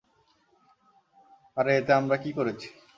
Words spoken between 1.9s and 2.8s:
আমরা কি করেছি?